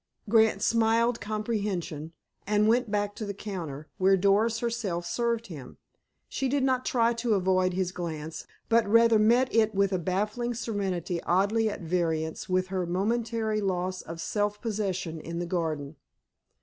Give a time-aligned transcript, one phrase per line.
[0.27, 2.13] Grant smiled comprehension,
[2.47, 5.77] and went back to the counter, where Doris herself served him.
[6.27, 10.55] She did not try to avoid his glance, but rather met it with a baffling
[10.55, 15.97] serenity oddly at variance with her momentary loss of self possession in the garden.